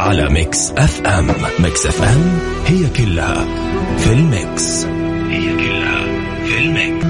[0.00, 1.26] على Mix FM.
[1.58, 3.44] Mix FM هي كلها
[3.98, 4.84] في ال mix.
[5.30, 6.00] هي كلها
[6.44, 7.06] في ال mix.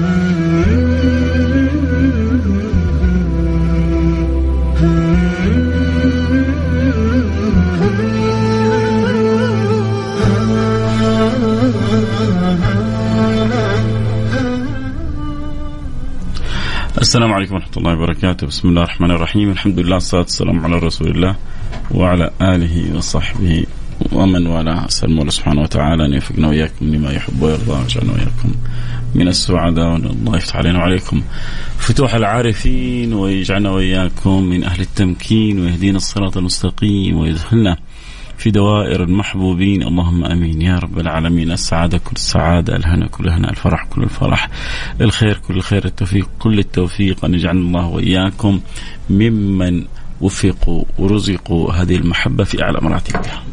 [16.97, 18.47] السلام عليكم ورحمة الله وبركاته.
[18.47, 19.51] بسم الله الرحمن الرحيم.
[19.51, 21.35] الحمد لله والصلاة والسلام على رسول الله.
[21.91, 23.65] وعلى آله وصحبه
[24.11, 24.85] ومن والاه.
[24.85, 28.51] أسأل الله سبحانه وتعالى أن يوفقنا وإياكم لما يحب ويرضى ويجعلنا وإياكم
[29.15, 31.21] من السعداء وأن الله يفتح علينا وعليكم.
[31.77, 37.77] فتوح العارفين ويجعلنا وإياكم من أهل التمكين ويهدينا الصراط المستقيم ويدخلنا
[38.37, 39.83] في دوائر المحبوبين.
[39.83, 40.61] اللهم آمين.
[40.61, 41.51] يا رب العالمين.
[41.51, 44.49] السعادة كل السعادة الهنا كل الهنا الفرح كل الفرح
[45.01, 47.25] الخير كل الخير التوفيق كل التوفيق.
[47.25, 48.59] أن يجعلنا الله وإياكم
[49.09, 49.85] ممن
[50.21, 53.43] وفقوا ورزقوا هذه المحبة في أعلى مراتبها.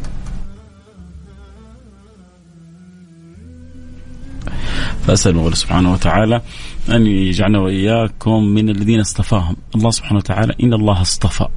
[5.01, 6.41] فأسأل الله سبحانه وتعالى
[6.89, 11.47] أن يجعلنا وإياكم من الذين اصطفاهم، الله سبحانه وتعالى إن الله اصطفى.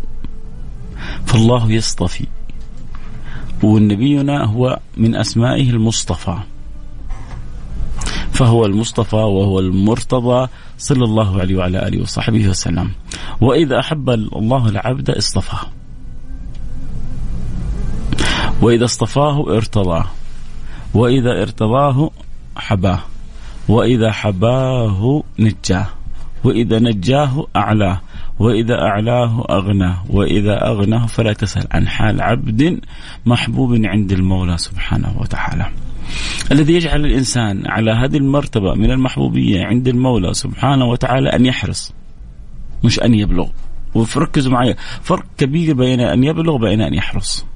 [1.26, 2.26] فالله يصطفي
[3.62, 6.38] ونبينا هو من أسمائه المصطفى
[8.32, 12.90] فهو المصطفى وهو المرتضى صلى الله عليه وعلى آله وصحبه وسلم.
[13.40, 15.66] وإذا أحب الله العبد اصطفاه.
[18.62, 20.06] وإذا اصطفاه ارتضاه.
[20.94, 22.10] وإذا ارتضاه
[22.56, 23.00] حباه.
[23.68, 25.86] وإذا حباه نجاه.
[26.44, 28.00] وإذا نجاه أعلاه.
[28.38, 30.04] وإذا أعلاه أغناه.
[30.10, 32.80] وإذا أغناه فلا تسأل عن حال عبد
[33.26, 35.66] محبوب عند المولى سبحانه وتعالى.
[36.52, 41.92] الذي يجعل الإنسان على هذه المرتبة من المحبوبية عند المولى سبحانه وتعالى أن يحرص
[42.84, 43.48] مش أن يبلغ.
[43.94, 47.46] وركزوا معي فرق كبير بين أن يبلغ وبين أن يحرص.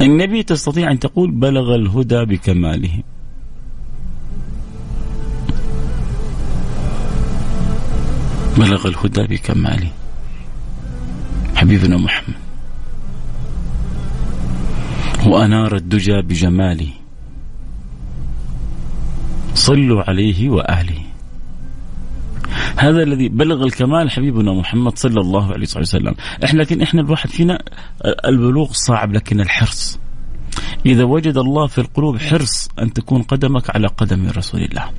[0.00, 3.02] النبي تستطيع أن تقول بلغ الهدى بكماله.
[8.58, 9.90] بلغ الهدى بكماله.
[11.56, 12.49] حبيبنا محمد.
[15.26, 16.88] وأنار الدجى بجماله
[19.54, 21.00] صلوا عليه وآله
[22.76, 26.14] هذا الذي بلغ الكمال حبيبنا محمد صلى الله عليه وسلم.
[26.44, 27.62] إحنا لكن إحنا الواحد فينا
[28.04, 29.98] البلوغ صعب لكن الحرص.
[30.86, 34.90] إذا وجد الله في القلوب حرص أن تكون قدمك على قدم رسول الله.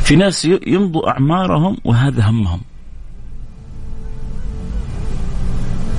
[0.00, 2.60] في ناس يمضوا أعمارهم وهذا همهم.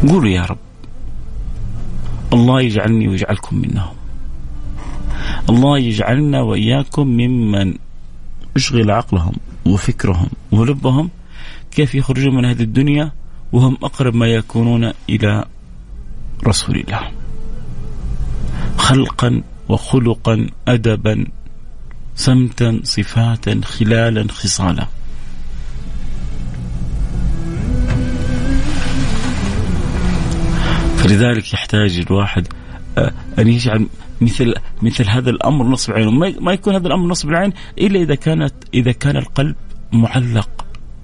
[0.10, 0.58] قولوا يا رب.
[2.34, 3.96] الله يجعلني ويجعلكم منهم.
[5.50, 7.74] الله يجعلنا وإياكم ممن
[8.56, 9.34] اشغل عقلهم
[9.66, 11.10] وفكرهم ولبهم.
[11.72, 13.12] كيف يخرجون من هذه الدنيا
[13.52, 15.46] وهم أقرب ما يكونون إلى
[16.48, 17.12] رسول الله.
[18.78, 21.26] خلقا وخلقا أدبا
[22.16, 24.88] سمتا صفاتا خلالا خصالا.
[31.02, 32.48] فلذلك يحتاج الواحد
[32.98, 33.88] آه، أن يجعل
[34.22, 38.54] مثل مثل هذا الأمر نصب عينه ما يكون هذا الأمر نصب العين إلا إذا كانت
[38.74, 39.56] إذا كان القلب
[39.94, 40.50] معلق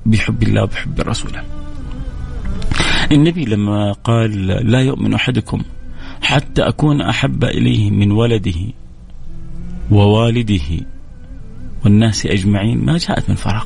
[0.05, 1.43] بحب الله وبحب رسوله.
[3.11, 5.61] النبي لما قال لا يؤمن أحدكم
[6.21, 8.61] حتى أكون أحب إليه من ولده
[9.91, 10.85] ووالده
[11.85, 13.65] والناس أجمعين ما جاءت من فراغ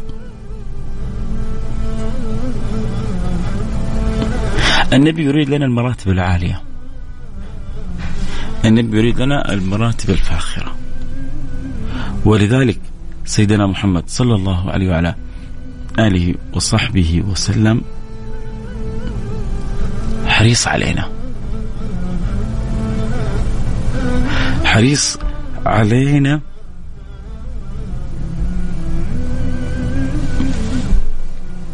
[4.93, 6.61] النبي يريد لنا المراتب العالية.
[8.65, 10.75] النبي يريد لنا المراتب الفاخرة.
[12.25, 12.79] ولذلك
[13.25, 15.15] سيدنا محمد صلى الله عليه وعلى
[15.99, 17.81] آله وصحبه وسلم
[20.25, 21.09] حريص علينا.
[24.63, 25.17] حريص
[25.65, 26.41] علينا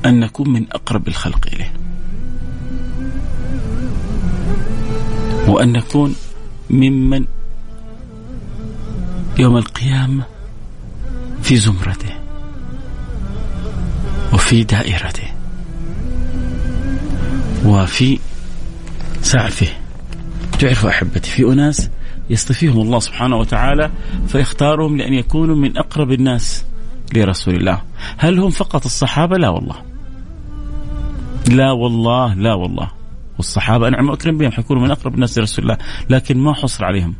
[0.05, 1.86] أن نكون من أقرب الخلق إليه.
[5.47, 6.15] وأن نكون
[6.69, 7.25] ممن
[9.39, 10.23] يوم القيامة
[11.41, 12.13] في زمرته
[14.33, 15.27] وفي دائرته
[17.65, 18.19] وفي
[19.21, 19.67] سعفه.
[20.59, 21.89] تعرفوا أحبتي في أناس
[22.29, 23.91] يصطفيهم الله سبحانه وتعالى
[24.27, 26.65] فيختارهم لأن يكونوا من أقرب الناس
[27.15, 27.81] لرسول الله.
[28.17, 29.75] هل هم فقط الصحابة؟ لا والله.
[31.47, 32.96] لا والله لا والله.
[33.37, 35.77] والصحابة أنعم وأكرم بهم حيكونوا من أقرب الناس لرسول الله
[36.09, 37.15] لكن ما حصر عليهم.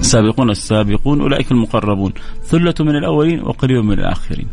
[0.00, 2.12] السابقون السابقون أولئك المقربون.
[2.44, 4.48] ثلة من الأولين وقليل من الآخرين.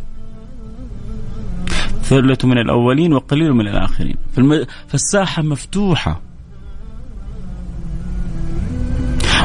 [2.02, 4.16] ثلة من الأولين وقليل من الآخرين.
[4.88, 6.22] فالساحة مفتوحة.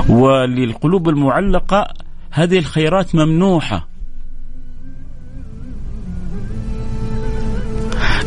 [0.08, 1.88] وللقلوب المعلقة
[2.30, 3.88] هذه الخيرات ممنوحة.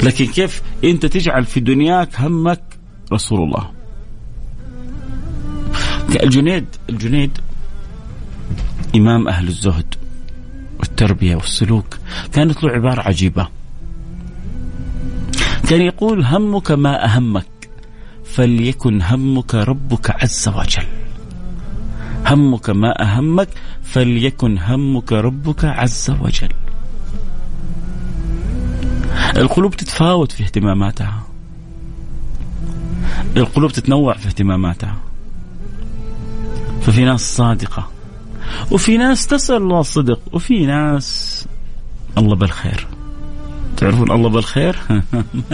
[0.03, 2.61] لكن كيف أنت تجعل في دنياك همك
[3.13, 3.71] رسول الله؟
[6.23, 7.37] الجنيد الجنيد
[8.95, 9.95] إمام أهل الزهد
[10.79, 11.97] والتربية والسلوك
[12.33, 13.47] كانت له عبارة عجيبة.
[15.69, 17.69] كان يقول همك ما أهمك
[18.25, 20.85] فليكن همك ربك عز وجل.
[22.25, 23.49] همك ما أهمك
[23.83, 26.49] فليكن همك ربك عز وجل.
[29.37, 31.23] القلوب تتفاوت في اهتماماتها.
[33.37, 34.95] القلوب تتنوع في اهتماماتها.
[36.81, 37.87] ففي ناس صادقة.
[38.71, 41.47] وفي ناس تسأل الله الصدق وفي ناس
[42.17, 42.87] الله بالخير.
[43.77, 44.79] تعرفون الله بالخير؟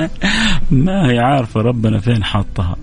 [0.72, 2.75] ما هي عارفة ربنا فين حاطها.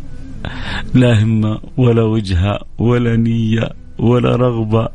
[0.94, 4.88] لا همة ولا وجهة ولا نية ولا رغبة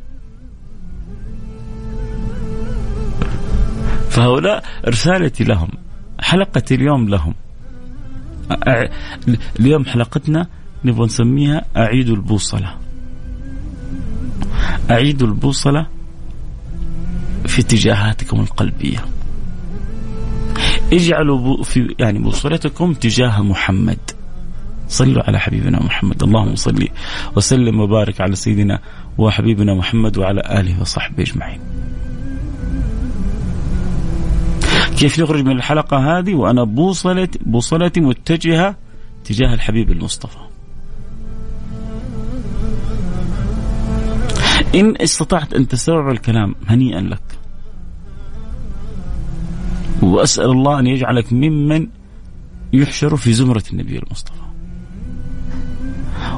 [4.09, 5.69] فهؤلاء رسالتي لهم
[6.19, 7.33] حلقتي اليوم لهم.
[9.59, 10.47] اليوم حلقتنا
[10.85, 12.75] نبغى نسميها أعيد البوصلة.
[14.91, 15.87] أعيد البوصلة
[17.47, 19.05] في اتجاهاتكم القلبية.
[20.93, 23.99] اجعلوا في يعني بوصلتكم تجاه محمد.
[24.87, 26.23] صلوا على حبيبنا محمد.
[26.23, 26.87] اللهم صل
[27.35, 28.79] وسلم وبارك على سيدنا
[29.17, 31.59] وحبيبنا محمد وعلى آله وصحبه أجمعين.
[34.99, 38.75] كيف نخرج من الحلقة هذه؟ وأنا بوصلت بوصلتي متجهة
[39.23, 40.37] تجاه الحبيب المصطفى.
[44.75, 47.21] إن استطعت أن تستوعب الكلام هنيئا لك.
[50.01, 51.87] وأسأل الله أن يجعلك ممن
[52.73, 54.41] يحشر في زمرة النبي المصطفى.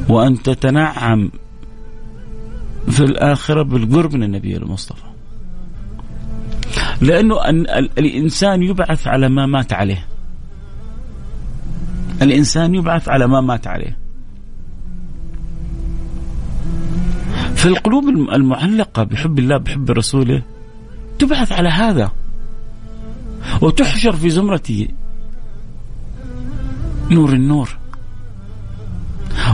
[0.09, 1.31] وأن تتنعم
[2.89, 5.10] في الآخرة بالقرب من النبي المصطفى.
[7.01, 7.65] لأنه أن
[7.97, 10.07] الإنسان يبعث على ما مات عليه.
[12.21, 13.97] الإنسان يبعث على ما مات عليه.
[17.55, 20.43] فالقلوب المعلقة بحب الله بحب رسوله
[21.19, 22.11] تبعث على هذا.
[23.61, 24.87] وتحشر في زمرة
[27.11, 27.77] نور النور.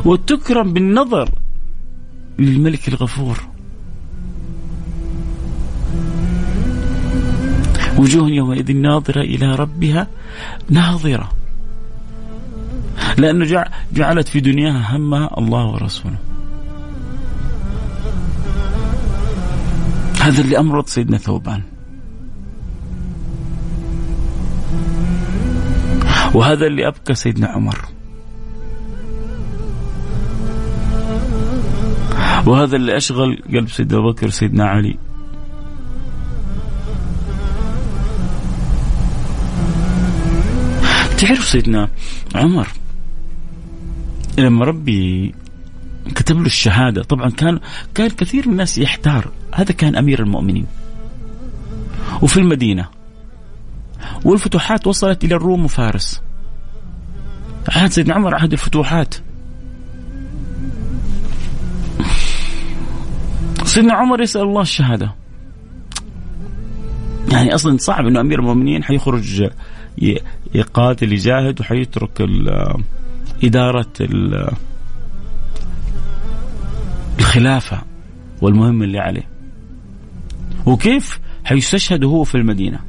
[0.06, 1.30] وتكرم بالنظر
[2.40, 3.57] للملك الغفور.
[7.98, 10.08] وجوه يومئذ ناظرة إلى ربها
[10.70, 11.30] ناظرة.
[13.18, 16.18] لأنه جعلت في دنياها همها الله ورسوله.
[20.22, 21.62] هذا اللي أمرض سيدنا ثوبان.
[26.34, 27.86] وهذا اللي أبكى سيدنا عمر.
[32.46, 34.98] وهذا اللي أشغل قلب سيدنا أبو بكر سيدنا علي.
[41.18, 41.90] تعرف سيدنا
[42.36, 42.68] عمر؟
[44.38, 45.36] لما ربي
[46.16, 47.60] كتب له الشهادة طبعا كان
[47.96, 49.32] كان كثير من الناس يحتار.
[49.54, 50.66] هذا كان أمير المؤمنين.
[52.22, 52.88] وفي المدينة.
[54.26, 56.22] والفتوحات وصلت إلى الروم وفارس.
[57.70, 59.16] عهد سيدنا عمر عهد الفتوحات.
[63.64, 65.16] سيدنا عمر يسأل الله الشهادة.
[67.32, 69.50] يعني أصلا صعب إنه أمير المؤمنين حيخرج
[70.56, 72.26] يقاتل يجاهد وحيترك
[73.44, 73.94] إدارة
[77.20, 77.82] الخلافة
[78.42, 79.28] والمهم اللي عليه.
[80.66, 82.80] وكيف حيستشهد هو في المدينة؟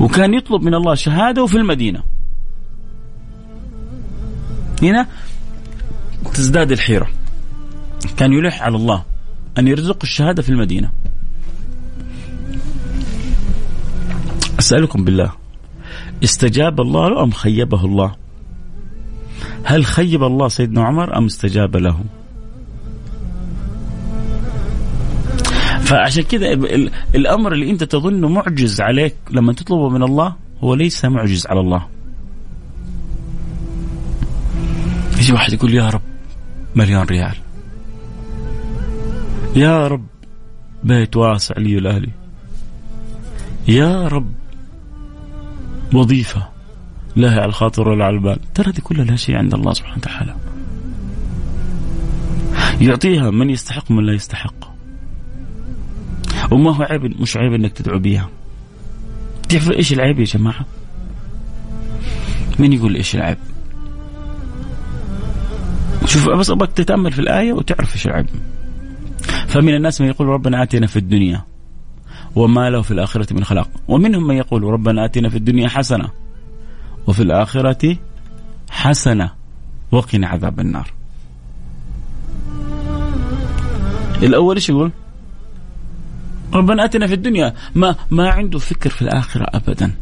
[0.00, 2.02] وكان يطلب من الله شهادة في المدينة.
[4.82, 5.06] هنا
[6.34, 7.08] تزداد الحيرة.
[8.16, 9.04] كان يلح على الله
[9.58, 10.90] أن يرزق الشهادة في المدينة.
[14.68, 15.32] أسألكم بالله
[16.24, 18.14] استجاب الله له أم خيبه الله؟
[19.64, 22.04] هل خيب الله سيدنا عمر أم استجاب له؟
[25.80, 26.52] فعشان كذا
[27.14, 31.86] الأمر اللي أنت تظنه معجز عليك لما تطلبه من الله هو ليس معجز على الله
[35.18, 36.02] يجي واحد يقول يا رب
[36.76, 37.36] مليون ريال
[39.56, 40.06] يا رب
[40.84, 42.10] بيت واسع لي ولأهلي
[43.68, 44.47] يا رب
[45.94, 46.48] وظيفة
[47.16, 50.34] لا على الخاطر ولا على البال ترى دي كلها لا شيء عند الله سبحانه وتعالى.
[52.80, 54.54] يعطيها من يستحق من لا يستحق.
[56.50, 58.28] وما هو عيب مش عيب إنك تدعو بها
[59.48, 60.66] تعرف إيش العيب يا جماعة؟
[62.58, 63.38] مين يقول إيش العيب؟
[66.04, 68.26] شوف بس أبغاك تتأمل في الآية وتعرف إيش العيب.
[69.48, 71.44] فمن الناس من يقول ربنا آتنا في الدنيا.
[72.38, 73.70] وما له في الآخرة من خلاق.
[73.88, 76.10] ومنهم من يقول ربنا آتنا في الدنيا حسنة
[77.06, 77.96] وفي الآخرة
[78.70, 79.30] حسنة
[79.92, 80.92] وقنا عذاب النار.
[84.22, 84.92] الأول إيش يقول؟
[86.54, 87.54] ربنا آتنا في الدنيا.
[87.74, 89.94] ما ما عنده فكر في الآخرة ابدا.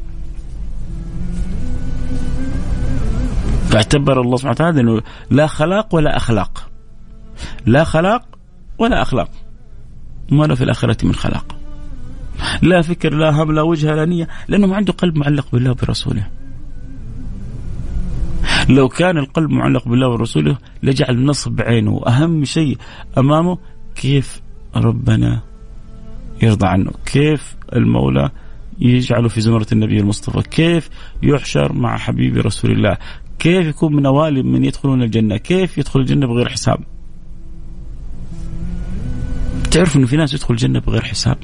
[3.69, 6.71] فاعتبر الله سبحانه وتعالى إنه لا خلاق ولا أخلاق.
[7.66, 8.23] لا خلاق
[8.78, 9.31] ولا أخلاق.
[10.31, 11.55] ما له في الآخرة من خلاق.
[12.62, 16.26] لا فكر لا هم لا وجهه لا نية لأنه ما عنده قلب معلق بالله وبرسوله
[18.69, 22.78] لو كان القلب معلق بالله ورسوله لجعل نصب عينه أهم شيء
[23.19, 23.59] أمامه
[23.95, 24.40] كيف
[24.76, 25.40] ربنا
[26.43, 28.31] يرضى عنه كيف المولى
[28.78, 30.90] يجعله في زمرة النبي المصطفى كيف
[31.23, 32.97] يحشر مع حبيب رسول الله
[33.38, 36.78] كيف يكون من أوائل من يدخلون الجنة كيف يدخل الجنة بغير حساب.
[39.71, 41.38] تعرف أنه في ناس يدخل الجنة بغير حساب؟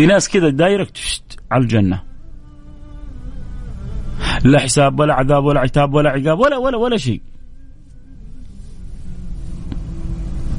[0.00, 2.02] في ناس كذا دايركت على الجنة.
[4.44, 7.20] لا حساب ولا عذاب ولا عتاب ولا عقاب ولا ولا ولا شيء.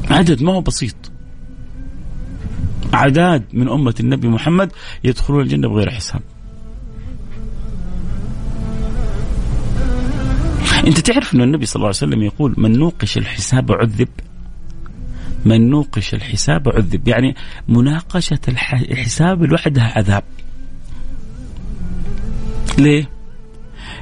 [0.10, 1.12] عدد ما هو بسيط.
[2.93, 4.71] أعداد من أمة النبي محمد
[5.03, 6.21] يدخلون الجنة بغير حساب.
[10.88, 14.10] أنت تعرف أن النبي صلى الله عليه وسلم يقول من نوقش الحساب عذب
[15.45, 17.07] من نوقش الحساب عذب.
[17.07, 17.36] يعني
[17.67, 20.24] مناقشة الحساب لوحدها عذاب.
[22.77, 23.10] ليه؟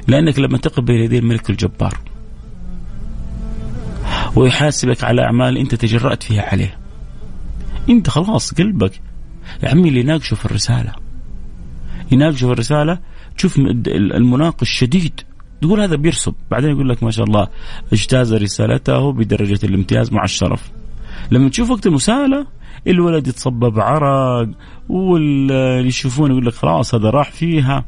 [0.08, 1.98] لأنك لما تقف بين يدي الملك الجبار
[4.36, 6.78] ويحاسبك على أعمال أنت تجرأت فيها عليه
[7.88, 9.00] أنت خلاص قلبك
[9.62, 10.92] يا عمي اللي يناقشه في الرسالة.
[12.12, 12.98] يناقشه في الرسالة
[13.36, 15.20] تشوف المناقش شديد.
[15.60, 16.34] تقول هذا بيرسب.
[16.50, 17.48] بعدين يقول لك ما شاء الله
[17.92, 20.70] اجتاز رسالته بدرجة الامتياز مع الشرف.
[21.30, 22.46] لما تشوف وقت المساءلة
[22.86, 24.48] الولد يتصبب عرق
[24.88, 27.84] واللي يشوفونه يقول لك خلاص هذا راح فيها.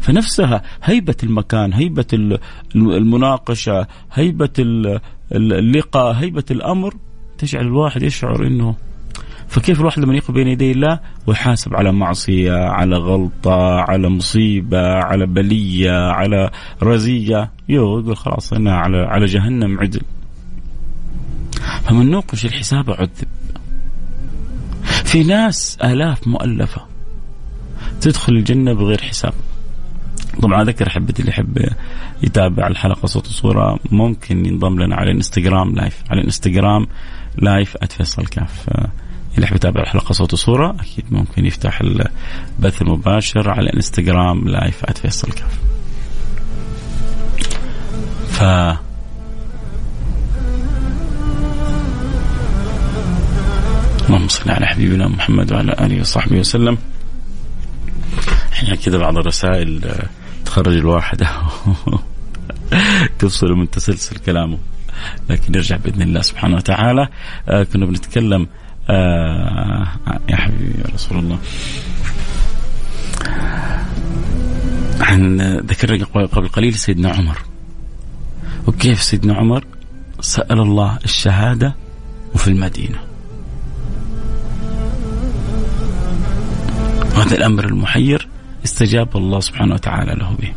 [0.00, 2.38] فنفسها هيبة المكان هيبة
[2.74, 4.50] المناقشة هيبة
[5.32, 6.94] اللقاء هيبة الأمر
[7.38, 8.74] تجعل الواحد يشعر أنه
[9.48, 15.26] فكيف الواحد لما يقف بين يدي الله ويحاسب على معصية على غلطة على مصيبة على
[15.26, 16.50] بلية على
[16.82, 17.50] رزية.
[17.68, 20.00] يقول خلاص أنا على على جهنم عدل.
[21.84, 23.28] فمن نوقش الحساب عذب.
[25.04, 26.86] في ناس آلاف مؤلفة
[28.00, 29.32] تدخل الجنة بغير حساب.
[30.42, 31.68] طبعا اذكر احبتي اللي يحب
[32.22, 33.78] يتابع الحلقة صوت وصورة.
[33.90, 36.86] ممكن ينضم لنا على الانستغرام live على الانستغرام
[37.38, 38.68] live @فيصل كاف
[39.34, 45.32] اللي يحب يتابع الحلقة صوت وصورة أكيد ممكن يفتح البث المباشر على الانستغرام live @فيصل
[45.32, 45.60] كاف
[48.28, 48.42] ف
[54.06, 56.78] اللهم صل على حبيبنا محمد وعلى آله وصحبه وسلم.
[58.52, 59.94] أحيانا كذا بعض الرسائل
[60.44, 61.26] تخرج الواحد.
[63.18, 64.58] تفصل من تسلسل كلامه.
[65.30, 67.08] لكن نرجع بإذن الله سبحانه وتعالى.
[67.48, 68.48] آه كنا بنتكلم
[68.90, 69.86] آه
[70.28, 71.38] يا حبيبي يا رسول الله.
[75.00, 77.38] عن ذكرنا قبل قليل سيدنا عمر.
[78.66, 79.64] وكيف سيدنا عمر
[80.20, 81.74] سأل الله الشهادة
[82.34, 83.05] وفي المدينة؟
[87.16, 88.28] هذا الأمر المحير
[88.64, 90.52] استجاب الله سبحانه وتعالى له به.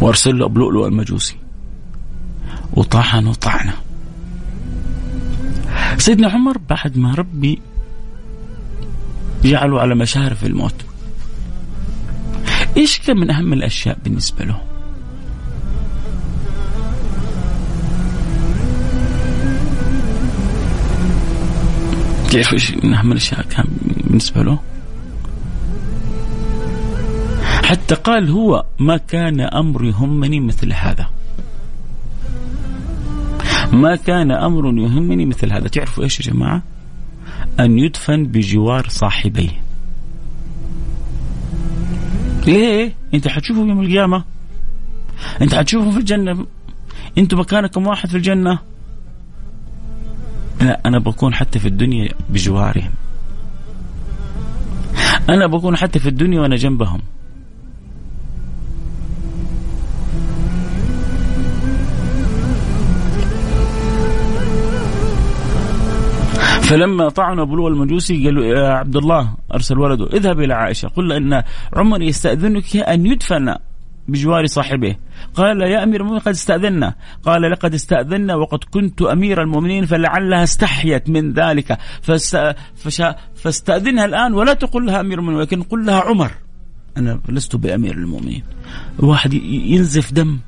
[0.00, 1.36] وأرسل له ابو لؤلؤ المجوسي.
[2.72, 3.74] وطحن طعنه
[5.98, 7.60] سيدنا عمر بعد ما ربي
[9.44, 10.74] جعله على مشارف الموت.
[12.76, 14.69] إيش كان من أهم الأشياء بالنسبة له؟
[22.30, 23.64] تعرف إيش من اهم الاشياء كان
[24.06, 24.58] بالنسبة له؟
[27.62, 31.06] حتى قال هو ما كان أمر يهمني مثل هذا.
[33.72, 35.68] ما كان أمر يهمني مثل هذا.
[35.68, 36.62] تعرفوا إيش يا جماعة؟
[37.60, 39.62] أن يدفن بجوار صاحبيه
[42.46, 44.24] ليه؟ أنت حتشوفه يوم القيامة.
[45.42, 46.46] أنت حتشوفه في الجنة.
[47.18, 48.50] أنتم مكانكم واحد في الجنة.
[48.50, 48.69] لا
[50.60, 52.90] أنا بكون حتى في الدنيا بجوارهم.
[55.28, 57.00] أنا بكون حتى في الدنيا وأنا جنبهم.
[66.62, 70.88] فلما طعنوا أبو المجوسي قال له يا عبد الله أرسل ولده اذهب إلى عائشة.
[70.88, 71.42] قل إن
[71.76, 73.54] عمر يستأذنك أن يدفن
[74.08, 74.96] بجوار صاحبه.
[75.34, 76.94] قال يا أمير المؤمنين قد استأذنا.
[77.24, 81.78] قال لقد استأذنا وقد كنت أمير المؤمنين فلعلها استحيت من ذلك.
[83.34, 86.30] فاستأذنها الآن ولا تقل لها أمير المؤمنين ولكن قل لها عمر.
[86.96, 88.42] أنا لست بأمير المؤمنين.
[88.98, 90.38] واحد ينزف دم.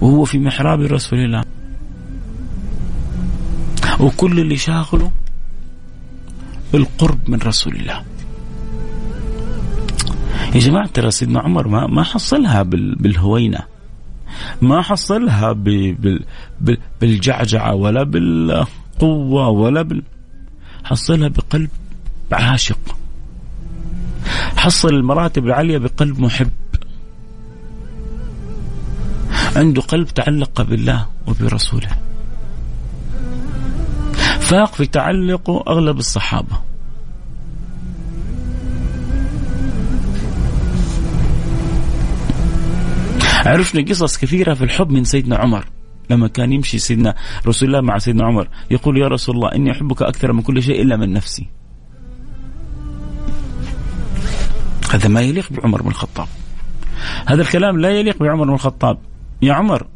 [0.00, 1.44] وهو في محراب رسول الله.
[4.00, 5.12] وكل اللي شاغله
[6.74, 8.04] القرب من رسول الله.
[10.54, 13.60] يا جماعة ترى سيدنا عمر ما ما حصلها بالهوينة.
[14.62, 15.52] ما حصلها
[17.00, 20.02] بالجعجعة ولا بالقوة ولا بال
[20.84, 21.70] حصلها بقلب
[22.32, 22.96] عاشق.
[24.56, 26.50] حصل المراتب العالية بقلب محب.
[29.56, 31.88] عنده قلب تعلق بالله وبرسوله.
[34.40, 36.71] فاق في تعلقه أغلب الصحابة.
[43.46, 45.66] عرفنا قصص كثيرة في الحب من سيدنا عمر.
[46.10, 47.14] لما كان يمشي سيدنا
[47.46, 50.82] رسول الله مع سيدنا عمر يقول يا رسول الله إني أحبك أكثر من كل شيء
[50.82, 51.48] إلا من نفسي.
[54.90, 56.28] هذا ما يليق بعمر بن الخطاب.
[57.26, 58.98] هذا الكلام لا يليق بعمر بن الخطاب.
[59.42, 59.86] يا عمر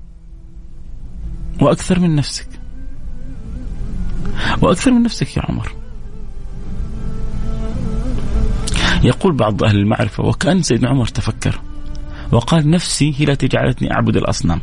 [1.61, 2.49] وأكثر من نفسك.
[4.63, 5.73] وأكثر من نفسك يا عمر.
[9.03, 11.61] يقول بعض أهل المعرفة وكأن سيدنا عمر تفكر.
[12.33, 14.61] وقال نفسي هي التي جعلتني أعبد الأصنام.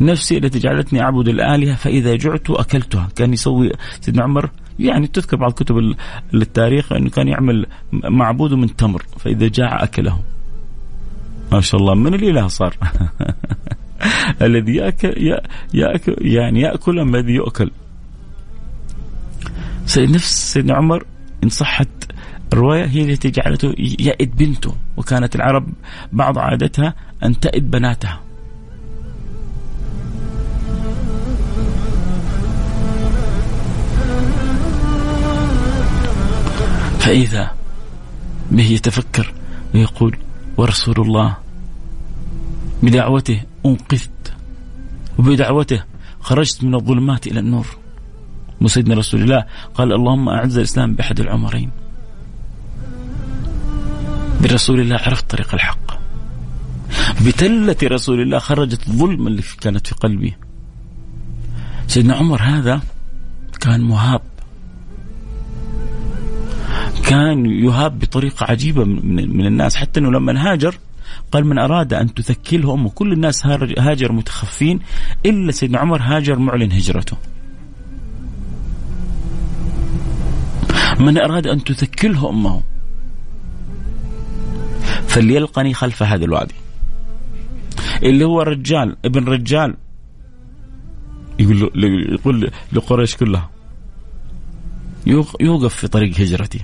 [0.00, 3.08] نفسي التي جعلتني أعبد الآلهة فإذا جعت أكلتها.
[3.16, 5.94] كان يسوي سيدنا عمر يعني تذكر بعض كتب
[6.34, 10.20] التاريخ أنه كان يعمل معبود من تمر فإذا جاع أكله.
[11.52, 12.76] ما شاء الله من الإله صار؟
[14.42, 15.40] الذي يأكل,
[15.74, 17.70] يأكل يعني يأكل الذي يؤكل.
[19.98, 21.04] نفس سيدنا عمر
[21.44, 21.88] إن صحت
[22.52, 25.68] الرواية هي التي جعلته يئد بنته وكانت العرب
[26.12, 28.20] بعض عادتها أن تئد بناتها.
[36.98, 37.50] فإذا
[38.50, 39.34] به يتفكر
[39.74, 40.16] ويقول
[40.56, 41.36] ورسول الله
[42.82, 44.32] بدعوته أنقذت
[45.18, 45.84] وبدعوته
[46.20, 47.66] خرجت من الظلمات إلى النور.
[48.60, 51.70] وسيدنا رسول الله قال اللهم أعز الإسلام بأحد العمرين.
[54.42, 55.98] برسول الله عرفت طريق الحق.
[57.26, 60.34] بتلة رسول الله خرجت الظلم اللي كانت في قلبي.
[61.86, 62.80] سيدنا عمر هذا
[63.60, 64.20] كان مهاب.
[67.04, 69.76] كان يهاب بطريقة عجيبة من, الناس.
[69.76, 70.78] حتى أنه لما هاجر
[71.32, 73.46] قال من أراد أن تثكله أمه كل الناس
[73.78, 74.80] هاجر متخفين
[75.26, 77.16] إلا سيدنا عمر هاجر معلن هجرته.
[81.00, 82.62] من أراد أن تثكله أمه
[85.06, 86.54] فليلقني خلف هذا الوادي.
[88.02, 89.74] اللي هو رجال ابن رجال.
[91.38, 91.70] يقول
[92.12, 93.50] يقول لقريش كلها.
[95.40, 96.60] يوقف في طريق هجرتي.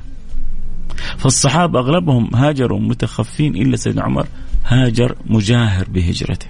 [1.19, 4.27] فالصحابة أغلبهم هاجروا متخفين إلا سيدنا عمر.
[4.65, 6.47] هاجر مجاهر بهجرته.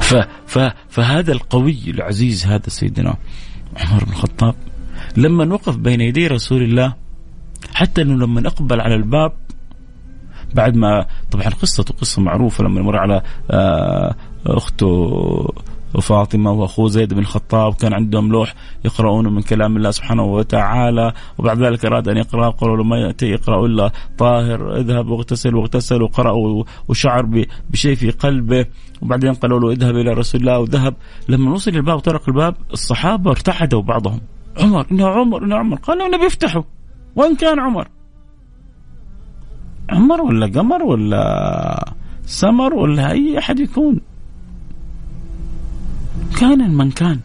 [0.00, 0.14] ف
[0.46, 3.16] ف فهذا القوي العزيز هذا سيدنا
[3.76, 4.54] عمر بن الخطاب
[5.16, 6.94] لما وقف بين يدي رسول الله
[7.74, 9.32] حتى إنه لما اقبل على الباب
[10.54, 14.14] بعد ما طبعا قصته قصة معروفة لما مر على آه،
[14.46, 14.86] أخته
[15.94, 21.62] وفاطمة وأخوه زيد بن الخطاب كان عندهم لوح يقرؤون من كلام الله سبحانه وتعالى وبعد
[21.62, 26.64] ذلك أراد أن يقرأ قالوا له ما يأتي يقرأ إلا طاهر اذهب واغتسل واغتسل وقرأ
[26.88, 28.66] وشعر بشيء في قلبه.
[29.02, 30.94] وبعدين قالوا له اذهب إلى رسول الله وذهب.
[31.28, 34.20] لما وصل الباب وطرق الباب الصحابة ارتحدوا بعضهم.
[34.58, 35.76] عمر إنه عمر إنه عمر.
[35.76, 36.62] قالوا النبي افتحوا.
[37.16, 37.88] وين كان عمر؟
[39.90, 41.94] عمر ولا قمر ولا
[42.26, 44.00] سمر ولا أي أحد يكون.
[46.40, 47.20] كان من كان.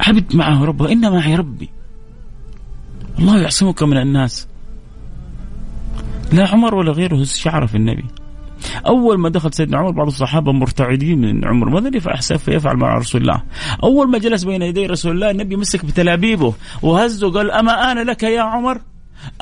[0.00, 1.68] عبد معه ربه إن معي ربي.
[3.18, 4.48] الله يعصمك من الناس.
[6.32, 8.04] لا عمر ولا غيره شعر في النبي.
[8.86, 11.68] أول ما دخل سيدنا عمر بعض الصحابة مرتعدين من عمر.
[11.68, 11.96] ماذا
[12.48, 13.42] يفعل مع رسول الله.
[13.82, 18.22] أول ما جلس بين يدي رسول الله النبي مسك بتلابيبه وهزه قال أما أنا لك
[18.22, 18.80] يا عمر؟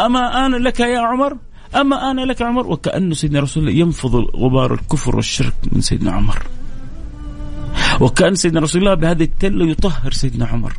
[0.00, 1.36] أما أنا لك يا عمر؟
[1.76, 6.12] أما أنا لك يا عمر؟ وكانه سيدنا رسول الله ينفض غبار الكفر والشرك من سيدنا
[6.12, 6.42] عمر.
[8.00, 10.72] وكأن سيدنا رسول الله بهذه التلة يطهر سيدنا عمر.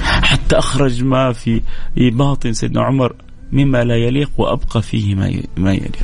[0.00, 1.62] حتى أخرج ما في
[1.96, 3.14] باطن سيدنا عمر
[3.52, 5.98] مما لا يليق وأبقى فيه ما ما يليق.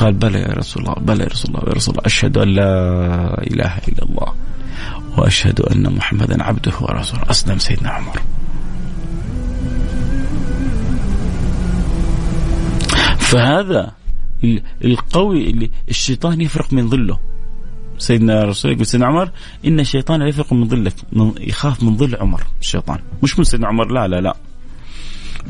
[0.00, 2.72] قال بلى يا رسول الله بلى يا رسول الله يا رسول الله أشهد أن لا
[3.42, 4.34] إله إلا الله
[5.18, 8.20] وأشهد أن محمدا عبده ورسوله اسلم سيدنا عمر.
[13.18, 13.92] فهذا
[14.84, 17.18] القوي اللي الشيطان يفرق من ظله
[17.98, 19.30] سيدنا رسول يقول سيدنا عمر
[19.66, 20.94] إن الشيطان يفرق من ظلك
[21.40, 24.36] يخاف من ظل عمر الشيطان مش من سيدنا عمر لا لا لا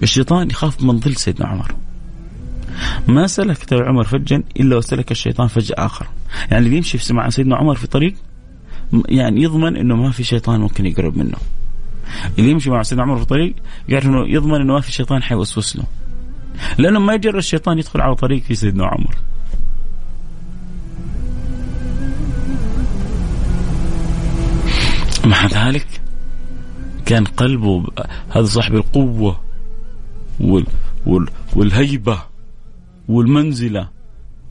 [0.03, 1.75] الشيطان يخاف من ظل سيدنا عمر.
[3.09, 6.07] ما سلك عمر فجا إلا وسلك الشيطان فج آخر.
[6.51, 8.15] يعني اللي يمشي مع سيدنا عمر في طريق
[9.09, 11.37] يعني يضمن إنه ما في شيطان ممكن يقرب منه.
[12.39, 13.55] اللي يمشي مع سيدنا عمر في طريق
[13.89, 15.85] يعرف إنه يضمن إنه ما في شيطان حيوسوس له.
[16.79, 19.17] لأنه ما يجرى الشيطان يدخل على طريق في سيدنا عمر.
[25.25, 25.87] مع ذلك
[27.07, 27.87] كان قلبه
[28.31, 29.41] هذا صاحب القوة
[30.41, 30.67] وال
[31.07, 32.23] وال والهيبة
[33.09, 33.89] والمنزلة.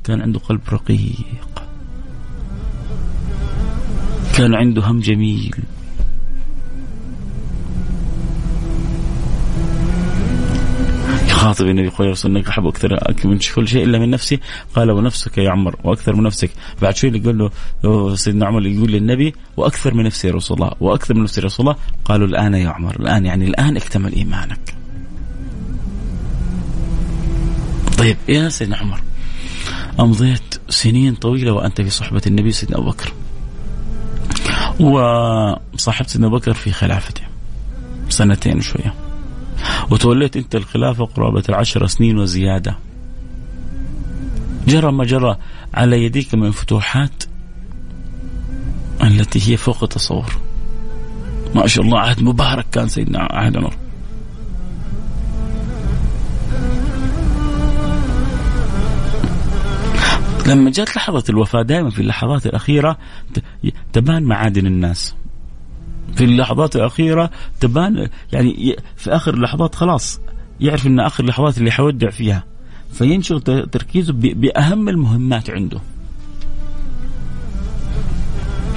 [0.03, 1.25] كان عنده قلب رقيق.
[4.37, 5.55] كان عنده هم جميل.
[11.27, 14.39] يخاطب النبي يقول يا رسول إنك أحب أكثر من كل شيء إلا من نفسي.
[14.75, 16.51] قال ونفسك يا عمر وأكثر من نفسك.
[16.81, 17.51] بعد شوي يقول
[17.83, 21.45] له سيدنا عمر يقول للنبي وأكثر من نفسي يا رسول الله وأكثر من نفسي يا
[21.45, 21.79] رسول الله.
[22.05, 24.78] قالوا الآن يا عمر الآن يعني الآن اكتمل إيمانك.
[27.99, 29.01] طيب يا سيدنا عمر
[29.99, 33.13] أمضيت سنين طويلة وأنت في صحبة النبي سيدنا أبو بكر.
[34.79, 37.21] وصاحبت سيدنا أبو بكر في خلافته
[38.09, 38.93] سنتين وشوية.
[39.91, 42.77] وتوليت أنت الخلافة قرابة العشر سنين وزيادة.
[44.67, 45.37] جرى ما جرى
[45.73, 47.23] على يديك من فتوحات
[49.03, 50.37] التي هي فوق التصور.
[51.55, 53.73] ما شاء الله عهد مبارك كان سيدنا عهد عمر
[60.49, 62.97] لما جاءت لحظة الوفاة دائما في اللحظات الأخيرة
[63.93, 65.15] تبان معادن الناس.
[66.15, 70.21] في اللحظات الأخيرة تبان يعني في آخر اللحظات خلاص
[70.59, 72.43] يعرف أن آخر اللحظات اللي حودع فيها.
[72.91, 75.79] فينشغل تركيزه بأهم المهمات عنده.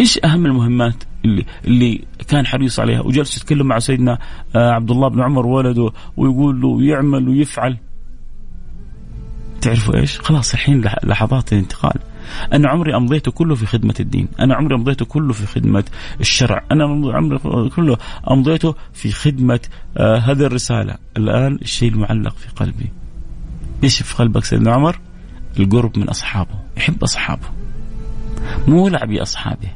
[0.00, 4.18] إيش أهم المهمات اللي اللي كان حريص عليها؟ وجلس يتكلم مع سيدنا
[4.56, 7.76] آه، عبد الله بن عمر ولده ويقول له يعمل ويفعل.
[9.62, 12.00] تعرفوا إيش؟ خلاص الحين لحظات الانتقال.
[12.52, 15.84] أنا عمري أمضيته كله في خدمة الدين، أنا عمري أمضيته كله في خدمة
[16.20, 17.98] الشرع، أنا عمري كله
[18.30, 19.60] أمضيته في خدمة
[19.96, 22.90] آه هذه الرسالة، الآن الشيء المعلق في قلبي.
[23.84, 24.98] إيش في قلبك سيدنا عمر؟
[25.60, 27.46] القرب من أصحابه، يحب أصحابه.
[28.68, 29.68] مولع باصحابه.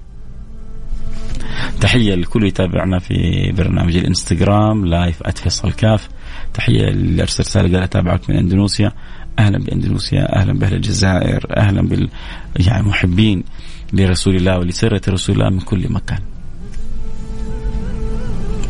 [1.81, 3.14] تحية لكل يتابعنا في
[3.57, 6.09] برنامج الإنستغرام لايف @فيصل كاف
[6.55, 8.92] تحية اللي ارسل رساله قال أتابعك من أندونيسيا
[9.38, 12.09] أهلا بأندونيسيا أهلا بأهل الجزائر أهلا بال
[12.57, 13.44] يعني محبين
[13.92, 16.20] لرسول الله ولسيره رسول الله من كل مكان.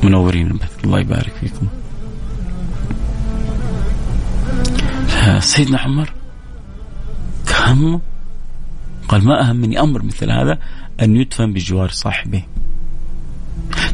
[0.03, 0.85] منورين البث.
[0.85, 1.67] الله يبارك فيكم.
[5.39, 6.13] سيدنا عمر
[7.47, 8.01] كان
[9.09, 10.59] قال ما أهمني أمر مثل هذا
[11.03, 12.43] أن يدفن بجوار صاحبه.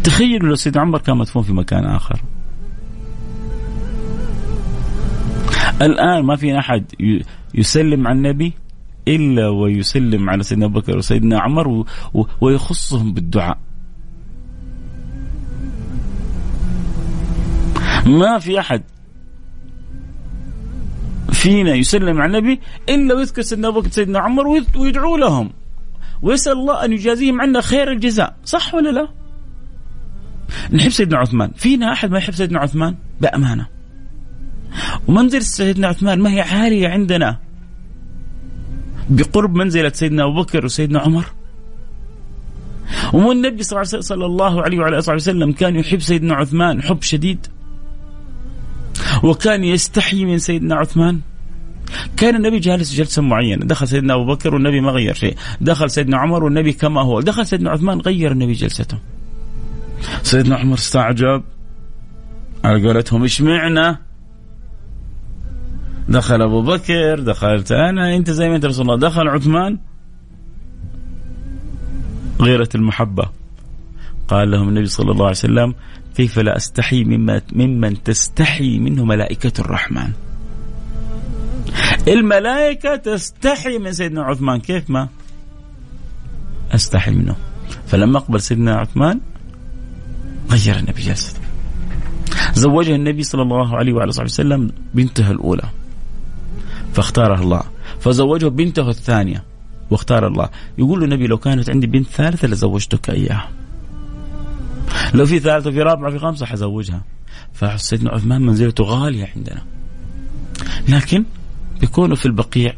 [0.05, 2.23] تخيلوا لو سيدنا عمر كان مدفون في مكان آخر.
[5.83, 6.85] الآن ما في أحد
[7.55, 8.53] يسلم على النبي
[9.09, 11.85] إلا ويسلم على سيدنا أبو بكر وسيدنا عمر
[12.41, 13.59] ويخصهم بالدعاء.
[18.07, 18.83] ما في أحد
[21.33, 25.51] فينا يسلم على النبي إلا ويذكر سيدنا أبو بكر سيدنا عمر ويدعو لهم.
[26.23, 28.37] ويسأل الله أن يجازيهم عنا خير الجزاء.
[28.45, 29.09] صح ولا لا؟
[30.73, 31.51] نحب سيدنا عثمان.
[31.57, 33.67] فينا أحد ما يحب سيدنا عثمان؟ بأمانة.
[35.09, 37.39] ومنزلة سيدنا عثمان ما هي عالية عندنا.
[39.11, 41.25] بقرب منزلة سيدنا أبو بكر وسيدنا عمر.
[43.13, 47.47] والنبي صلى الله عليه وعلى آله وسلم كان يحب سيدنا عثمان حب شديد.
[49.23, 51.21] وكان يستحي من سيدنا عثمان.
[52.17, 53.67] كان النبي جالس جلسة معينة.
[53.67, 55.37] دخل سيدنا أبو بكر والنبي ما غير شيء.
[55.61, 57.21] دخل سيدنا عمر والنبي كما هو.
[57.21, 58.99] دخل سيدنا عثمان غير النبي جلسته.
[60.23, 61.43] سيدنا عمر استعجب.
[62.65, 63.99] على قولتهم اشمعنا
[66.09, 69.09] دخل أبو بكر دخلت أنا أنت زي ما أنت رسول الله.
[69.09, 69.79] دخل عثمان
[72.41, 73.25] غيرة المحبة.
[74.29, 75.75] قال لهم النبي صلى الله عليه وسلم
[76.17, 80.13] كيف لا أستحي مما ممن تستحي منه ملائكة الرحمن؟
[82.09, 84.61] الملائكة تستحي من سيدنا عثمان.
[84.61, 85.09] كيف ما؟
[86.75, 87.37] أستحي منه.
[87.87, 89.21] فلما أقبل سيدنا عثمان
[90.51, 91.41] غير النبي جلسته.
[92.55, 95.63] زوجها النبي صلى الله عليه وعلى صحبه وسلم بنته الأولى.
[96.93, 97.63] فاختارها الله.
[98.01, 99.45] فزوجه بنته الثانية
[99.91, 100.49] واختار الله.
[100.79, 103.49] يقول له النبي لو كانت عندي بنت ثالثة لزوجتك إياها.
[105.15, 107.03] لو في ثالثة في رابعة في خمسة حزوجها.
[107.53, 109.63] فسيدنا عثمان منزلته غالية عندنا.
[110.89, 111.25] لكن
[111.81, 112.75] بيكونوا في البقيع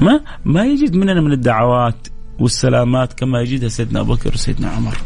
[0.00, 2.08] ما ما يجد مننا من الدعوات
[2.38, 4.96] والسلامات كما يجدها سيدنا أبو بكر وسيدنا عمر.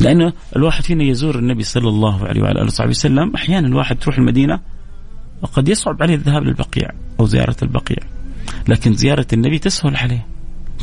[0.00, 4.18] لأنه الواحد فينا يزور النبي صلى الله عليه وعلى آله وصحبه وسلم، أحيانا الواحد تروح
[4.18, 4.60] المدينة
[5.44, 7.98] وقد يصعب عليه الذهاب للبقيع أو زيارة البقيع.
[8.68, 10.26] لكن زيارة النبي تسهل عليه.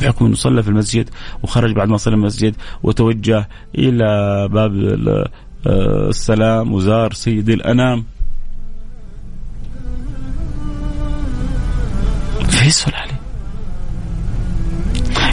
[0.00, 1.10] بحكم إنه صلى في المسجد
[1.42, 3.48] وخرج بعد ما صلى المسجد وتوجه
[3.78, 4.72] إلى باب
[5.66, 8.04] آه، السلام وزار سيد الأنام
[12.48, 13.20] فيسهل عليه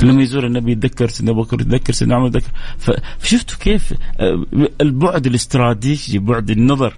[0.04, 4.44] لما يزور النبي يتذكر سيدنا أبو بكر يتذكر سيدنا عمر يتذكر فشفتوا كيف آه،
[4.82, 6.98] البعد الاستراتيجي بعد النظر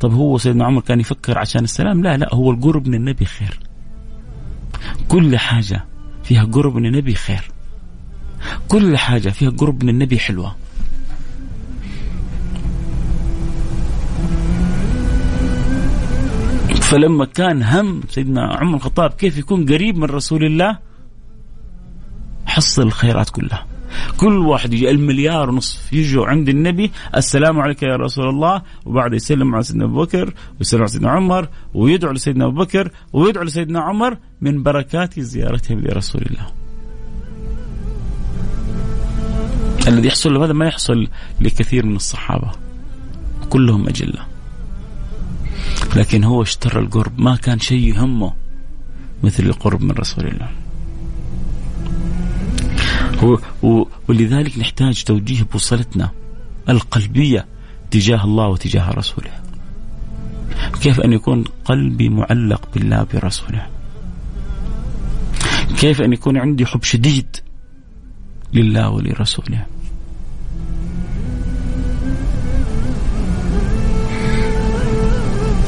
[0.00, 3.60] طب هو سيدنا عمر كان يفكر عشان السلام؟ لا لا هو القرب من النبي خير.
[5.08, 5.84] كل حاجة
[6.22, 7.50] فيها قرب من النبي خير.
[8.68, 10.56] كل حاجة فيها قرب من النبي حلوة.
[16.82, 20.78] فلما كان هم سيدنا عمر الخطاب كيف يكون قريب من رسول الله
[22.46, 23.66] حصل الخيرات كلها.
[24.16, 29.54] كل واحد يجي المليار ونصف يجوا عند النبي السلام عليك يا رسول الله وبعد يسلم
[29.54, 34.16] على سيدنا أبو بكر ويسلم على سيدنا عمر ويدعو لسيدنا أبو بكر ويدعو لسيدنا عمر
[34.40, 36.46] من بركات زيارتهم لرسول الله.
[39.88, 41.08] الذي يحصل له هذا ما يحصل
[41.40, 42.50] لكثير من الصحابة
[43.50, 44.26] كلهم أجلة.
[45.96, 48.32] لكن هو اشترى القرب ما كان شيء يهمه
[49.22, 50.65] مثل القرب من رسول الله.
[54.08, 56.10] ولذلك نحتاج توجيه بوصلتنا
[56.68, 57.46] القلبية
[57.90, 59.30] تجاه الله وتجاه رسوله.
[60.82, 63.66] كيف أن يكون قلبي معلق بالله برسوله؟
[65.78, 67.36] كيف أن يكون عندي حب شديد
[68.54, 69.66] لله ولرسوله؟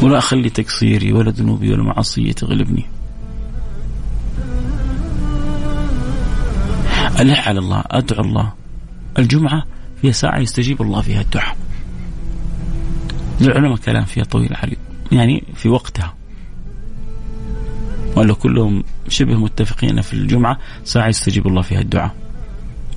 [0.02, 2.97] ولا أخلي تقصيري ولا ذنوبي ولا معصية تغلبني.
[7.20, 8.52] ألح على الله أدعو الله.
[9.18, 9.64] الجمعة
[10.02, 11.56] فيها ساعة يستجيب الله فيها الدعاء.
[13.40, 14.76] العلماء كلام فيها طويل علي
[15.12, 16.14] يعني في وقتها.
[18.16, 22.14] ولا كلهم شبه متفقين في الجمعة ساعة يستجيب الله فيها الدعاء.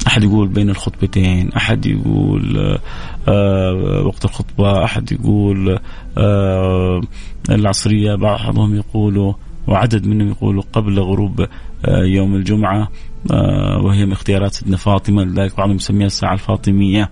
[0.08, 2.80] أحد يقول بين الخطبتين أحد يقول آه,
[3.28, 5.80] آه، وقت الخطبة أحد يقول
[6.18, 7.02] آه
[7.50, 9.34] العصرية بعضهم يقولوا
[9.68, 11.48] وعدد منهم يقولوا قبل غروب
[11.86, 12.90] آه يوم الجمعة
[13.32, 17.12] آه، وهي من اختيارات سيدنا فاطمة لذلك بعضهم يسميها الساعة الفاطمية.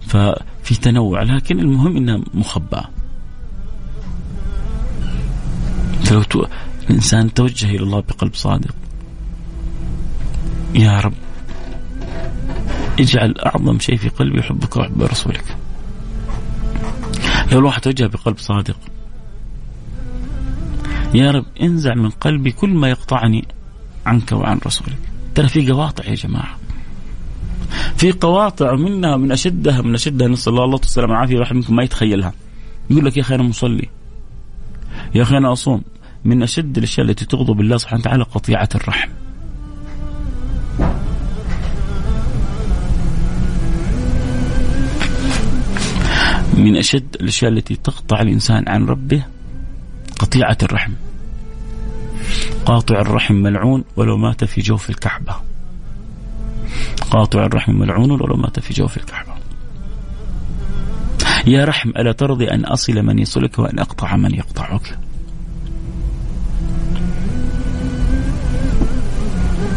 [0.00, 2.84] ففي تنوع لكن المهم إنها مخبأة.
[6.04, 6.44] فلو تو...
[6.90, 8.74] الإنسان توجه إلى الله بقلب صادق.
[10.74, 11.14] يا رب
[13.00, 15.56] اجعل أعظم شيء في قلبي حبك وحب رسولك.
[17.52, 18.76] لو الواحد توجه بقلب صادق
[21.14, 23.44] يا رب انزع من قلبي كل ما يقطعني
[24.06, 24.98] عنك وعن رسولك.
[25.34, 26.58] ترى في قواطع يا جماعة.
[27.96, 32.32] في قواطع منها من أشدها من أشدها نسأل الله الله والعافيه الواحد منكم ما يتخيلها.
[32.90, 33.88] يقول لك يا أخي أنا مصلي.
[35.14, 35.82] يا أخي أنا أصوم.
[36.24, 39.10] من أشد الأشياء التي تغضب الله سبحانه وتعالى قطيعة الرحم.
[46.56, 49.24] من أشد الأشياء التي تقطع الإنسان عن ربه
[50.18, 50.92] قطيعة الرحم.
[52.66, 55.36] قاطع الرحم ملعون ولو مات في جوف الكعبة.
[57.10, 59.32] قاطع الرحم ملعون ولو مات في جوف الكعبة.
[61.46, 64.98] يا رحم ألا ترضي أن أصل من يصلك وأن أقطع من يقطعك؟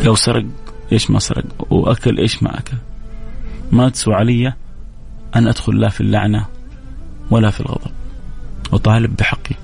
[0.04, 0.46] لو سرق
[0.92, 2.78] إيش ما سرق؟ وأكل إيش ما أكل؟
[3.72, 4.54] ما تسوى علي
[5.36, 6.46] أن أدخل لا في اللعنة
[7.32, 7.92] ولا في الغضب.
[8.72, 9.56] وطالب بحقي.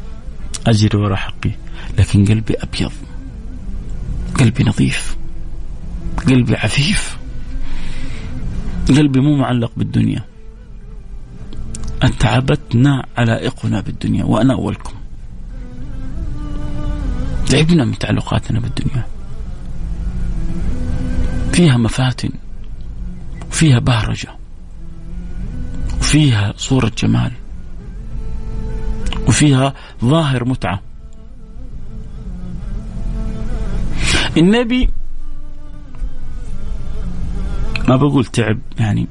[0.68, 1.52] اجري وراء حقي
[1.98, 2.92] لكن قلبي أبيض
[4.40, 5.18] قلبي نظيف
[6.28, 7.18] قلبي عفيف
[8.88, 10.24] قلبي مو معلق بالدنيا.
[12.02, 14.94] أتعبتنا علائقنا بالدنيا وأنا أولكم.
[17.46, 19.06] تعبنا من تعلقاتنا بالدنيا.
[21.54, 22.30] فيها مفاتن
[23.50, 24.30] وفيها بهرجة
[26.00, 27.32] وفيها صورة جمال.
[29.28, 29.74] وفيها
[30.06, 30.82] ظاهر متعة.
[34.38, 34.90] النبي
[37.88, 39.08] ما بقول تعب يعني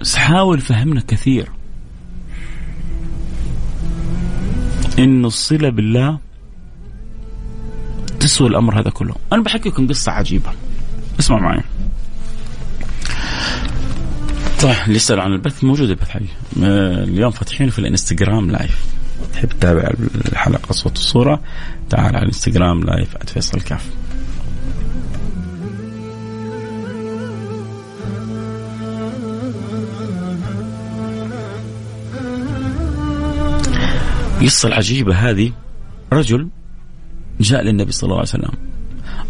[0.00, 1.48] بس حاول فهمنا كثير.
[4.98, 6.18] انه الصلة بالله
[8.20, 9.14] تسوى الأمر هذا كله.
[9.32, 10.50] أنا بحكي لكم قصة عجيبة.
[11.20, 11.62] اسمع معي.
[14.62, 18.86] طيب اللي يسأل عن البث موجود البث حي اليوم فاتحين في الانستغرام live
[19.32, 19.90] تحب تتابع
[20.32, 21.40] الحلقة صوت وصوره
[21.90, 23.90] تعال على الانستغرام live @فيصل كاف.
[34.40, 35.52] القصة العجيبة هذه
[36.12, 36.48] رجل
[37.40, 38.52] جاء للنبي صلى الله عليه وسلم.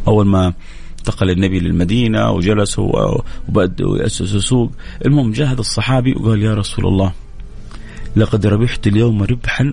[0.09, 0.53] أول ما
[0.99, 4.73] انتقل النبي للمدينة وجلسوا وبدأوا يأسسوا سوق
[5.07, 7.13] المهم جاء هذا الصحابي وقال يا رسول الله
[8.17, 9.73] لقد ربحت اليوم ربحا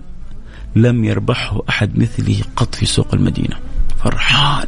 [0.76, 3.56] لم يربحه أحد مثلي قط في سوق المدينة.
[4.04, 4.66] فرحان.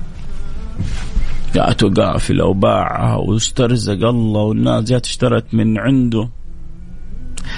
[1.55, 6.29] جاءته قافلة وباعها واسترزق الله والناس جات اشترت من عنده.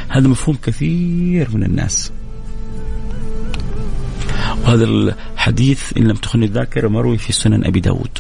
[0.09, 2.13] هذا مفهوم كثير من الناس.
[4.65, 8.19] وهذا الحديث إن لم تخن الذاكرة مروي في سنن أبي داود.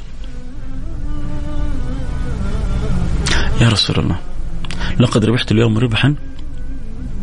[3.60, 4.16] يا رسول الله
[5.00, 6.14] لقد ربحت اليوم ربحا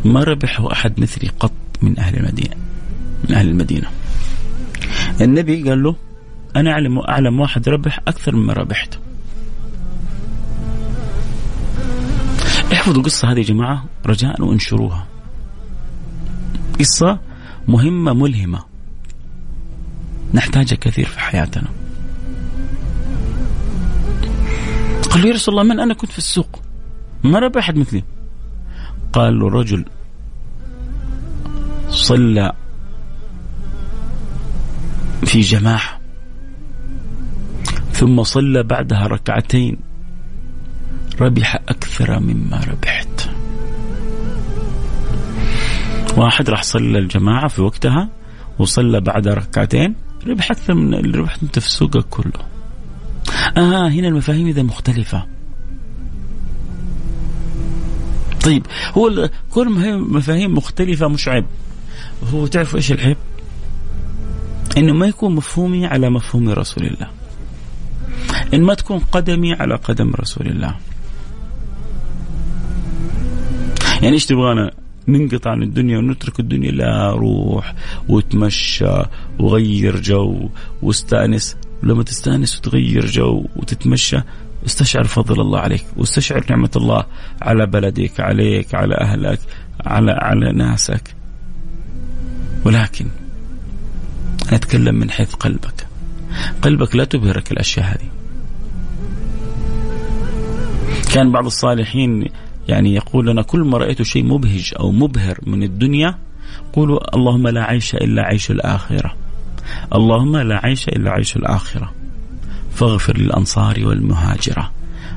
[0.06, 2.56] ما ربحه أحد مثلي قط من أهل المدينة
[3.30, 3.88] من أهل المدينة.
[5.22, 5.96] النبي قال له
[6.56, 9.00] أنا أعلم أعلم واحد ربح أكثر مما ربحت.
[12.74, 15.08] احفظوا القصة هذه يا جماعة رجاء وانشروها.
[16.80, 17.20] قصة
[17.68, 18.64] مهمة ملهمة.
[20.34, 21.68] نحتاجها كثير في حياتنا.
[25.10, 26.60] قال يا رسول الله من أنا كنت في السوق؟
[27.24, 28.04] ما ربح أحد مثلي.
[29.13, 29.86] قال له رجل
[31.89, 32.54] صلى
[35.26, 36.00] في جماعة
[37.91, 39.78] ثم صلى بعدها ركعتين
[41.22, 43.30] ربح أكثر مما ربحت.
[46.17, 48.10] واحد راح صلى الجماعة في وقتها
[48.60, 49.95] وصلى بعد ركعتين
[50.28, 52.45] ربح أكثر من اللي ربحت أنت في سوقك كله.
[53.58, 55.26] آه هنا المفاهيم إذا مختلفة.
[58.43, 58.65] طيب
[58.97, 61.45] هو كل مفاهيم مختلفة مش عيب
[62.34, 63.17] هو تعرف إيش العيب؟
[64.78, 67.08] إنه ما يكون مفهومي على مفهوم رسول الله.
[68.54, 70.75] إن ما تكون قدمي على قدم رسول الله.
[74.02, 74.71] يعني إيش تبغانا؟
[75.08, 77.75] ننقطع عن الدنيا ونترك الدنيا؟ لا روح
[78.10, 79.04] وتمشى
[79.39, 80.49] وغير جو
[80.82, 81.56] واستأنس.
[81.84, 84.17] ولما تستأنس وتغير جو وتتمشى
[84.69, 87.05] استشعر فضل الله عليك واستشعر نعمة الله
[87.41, 89.39] على بلدك عليك على أهلك
[89.86, 91.15] على على ناسك.
[92.65, 93.05] ولكن
[94.47, 95.88] أنا أتكلم من حيث قلبك.
[96.62, 98.10] قلبك لا تبهرك الأشياء هذه.
[101.13, 102.25] كان بعض الصالحين
[102.67, 106.15] يعني يقول لنا كل ما رأيت شيء مبهج أو مبهر من الدنيا
[106.73, 109.15] قولوا اللهم لا عيش إلا عيش الآخرة.
[109.95, 111.99] اللهم لا عيش إلا عيش الآخرة.
[112.80, 114.72] فاغفر للأنصار والمهاجرة.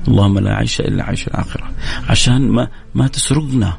[0.09, 1.71] اللهم لا عيش إلا عيش الآخرة.
[2.09, 3.79] عشان ما ما تسرقنا.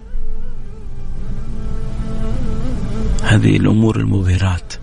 [3.24, 4.74] هذه الأمور المبهرات.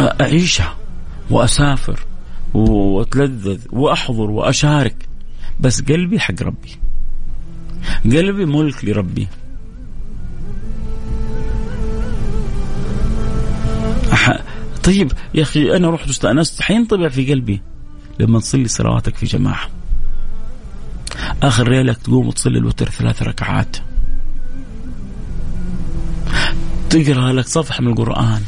[0.00, 0.76] أعيشها
[1.30, 2.00] وأسافر
[2.54, 5.08] وأتلذذ وأحضر وأشارك.
[5.60, 6.76] بس قلبي حق ربي.
[8.04, 9.28] قلبي ملك لربي.
[14.84, 17.62] طيب يا أخي أنا رحت استانست حينطبع في قلبي.
[18.20, 19.68] لما تصلي صلواتك في جماعة.
[21.42, 23.76] آخر ليلك تقوم وتصلي الوتر ثلاث ركعات.
[26.90, 28.42] تقرأ لك صفحة من القرآن.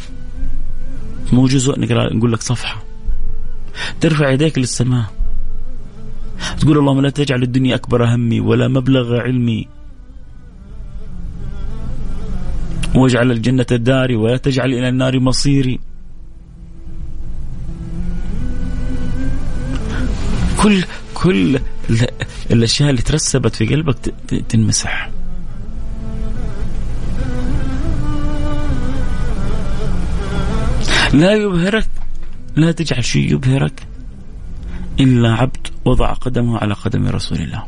[1.32, 2.82] مو جزء نقرأ نقول لك صفحة.
[4.01, 5.05] ترفع يديك للسماء.
[6.61, 9.68] تقول اللهم لا تجعل الدنيا أكبر همي ولا مبلغ علمي.
[12.95, 15.80] واجعل الجنة داري ولا تجعل إلى النار مصيري.
[20.62, 20.84] كل
[21.14, 21.59] كل
[22.50, 23.96] الأشياء اللي ترسبت في قلبك
[24.48, 25.11] تنمسح.
[31.12, 31.88] لا يبهرك
[32.57, 33.86] لا تجعل شيء يبهرك
[35.00, 37.62] إلا عبد وضع قدمه على قدم رسول الله.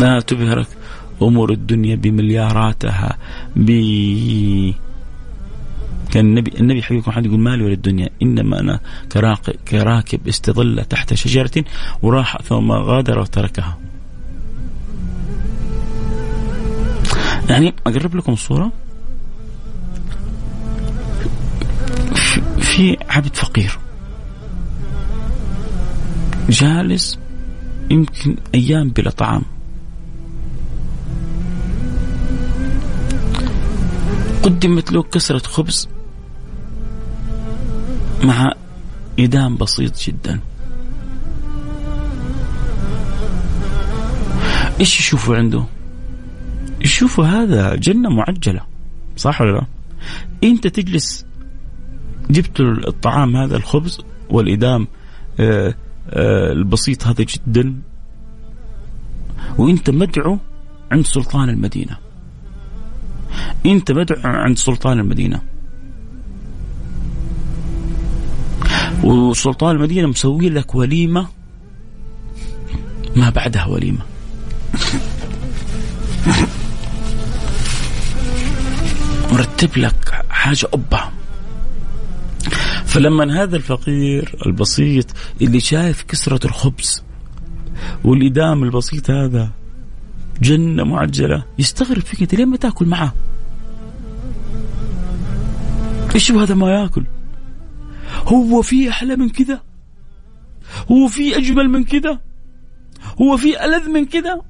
[0.00, 0.66] لا تبهرك
[1.22, 3.18] أمور الدنيا بملياراتها
[3.56, 3.70] ب
[6.14, 8.80] كان النبي النبي حبيبكم حد يقول مالي وللدنيا إنما أنا
[9.12, 11.64] كراكب, كراكب استظل تحت شجرة
[12.02, 13.78] وراح ثم غادر وتركها.
[17.50, 18.72] يعني أقرب لكم الصورة؟
[22.60, 23.78] في عبد فقير.
[26.48, 27.18] جالس
[27.90, 29.42] يمكن أيام بلا طعام.
[34.42, 35.93] قدمت له كسرة خبز.
[38.24, 38.52] مع
[39.18, 40.40] إدام بسيط جدا
[44.80, 45.64] إيش يشوفوا عنده؟
[46.80, 48.60] يشوفوا هذا جنة معجلة
[49.16, 49.66] صح ولا لا؟
[50.44, 51.26] أنت تجلس
[52.30, 54.00] جبت الطعام هذا الخبز
[54.30, 54.86] والإدام
[55.40, 55.74] آه،
[56.10, 57.74] آه، البسيط هذا جدا
[59.58, 60.38] وأنت مدعو
[60.92, 61.96] عند سلطان المدينة
[63.66, 65.40] أنت مدعو عند سلطان المدينة
[69.02, 71.28] وسلطان المدينة مسوي لك وليمة
[73.16, 74.02] ما بعدها وليمة
[79.32, 81.00] مرتب لك حاجة أبة
[82.84, 85.06] فلما هذا الفقير البسيط
[85.42, 87.02] اللي شايف كسرة الخبز
[88.04, 89.50] والإدام البسيط هذا
[90.40, 93.14] جنة معجلة يستغرب فيك أنت ليه ما تاكل معه؟
[96.14, 97.04] إيش هذا ما ياكل؟
[98.26, 99.62] هو في أحلى من كذا؟
[100.90, 102.20] هو في أجمل من كذا؟
[103.20, 104.40] هو في ألذ من كذا؟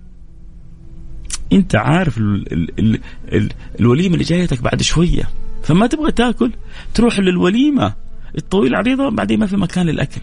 [1.52, 3.00] أنت عارف ال ال ال
[3.32, 3.50] ال
[3.80, 5.28] الوليمة اللي جايتك بعد شوية
[5.62, 6.52] فما تبغى تاكل
[6.94, 7.94] تروح للوليمة
[8.38, 10.20] الطويله العريضة بعدين ما في مكان للأكل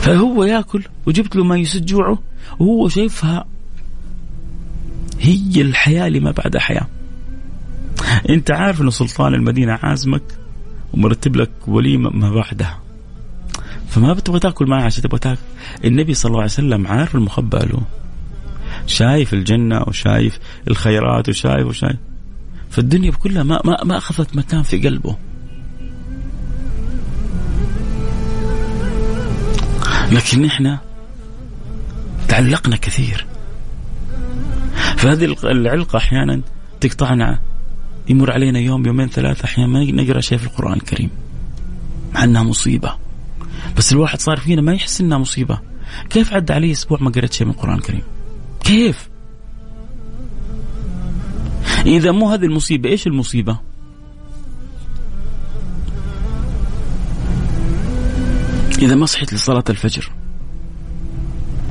[0.00, 2.18] فهو ياكل وجبت له ما يسد جوعه
[2.58, 3.44] وهو شايفها
[5.20, 6.86] هي الحياة لما بعد حياة
[8.28, 10.22] انت عارف انه سلطان المدينة عازمك
[10.92, 12.80] ومرتب لك وليمه ما بعدها.
[13.88, 15.40] فما بتبغى تاكل معه عشان تبغى تاكل.
[15.84, 17.82] النبي صلى الله عليه وسلم عارف المخبأ له.
[18.86, 20.38] شايف الجنة وشايف
[20.68, 21.96] الخيرات وشايف وشايف.
[22.70, 25.16] فالدنيا كلها ما ما ما أخذت مكان في قلبه.
[30.12, 30.78] لكن إحنا
[32.28, 33.26] تعلقنا كثير.
[34.96, 36.40] فهذه العلقة أحيانا
[36.80, 37.38] تقطعنا
[38.08, 41.10] يمر علينا يوم يومين ثلاثة أحيانا ما نقرأ شيء في القرآن الكريم
[42.14, 42.96] مع أنها مصيبة.
[43.76, 45.58] بس الواحد صار فينا ما يحس أنها مصيبة.
[46.10, 48.02] كيف عدى علي أسبوع ما قرأت شيء من القرآن الكريم؟
[48.64, 49.08] كيف؟
[51.86, 53.58] إذا مو هذه المصيبة إيش المصيبة؟
[58.78, 60.10] إذا ما صحيت لصلاة الفجر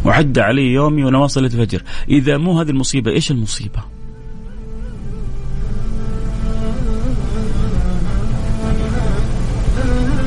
[0.06, 3.95] وعدى علي يومي وأنا ما صليت الفجر إذا مو هذه المصيبة إيش المصيبة؟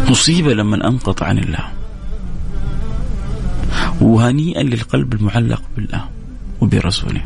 [0.09, 1.68] مصيبة لما أنقطع عن الله.
[4.00, 6.09] وهنيئا للقلب المعلق بالله
[6.61, 7.24] وبرسوله.